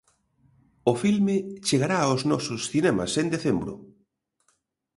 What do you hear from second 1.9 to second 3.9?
aos nosos cinemas en decembro.